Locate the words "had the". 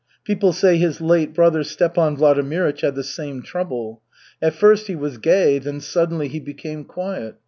2.81-3.03